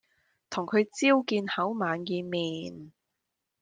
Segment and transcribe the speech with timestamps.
[0.49, 2.91] 同佢朝見口晚見面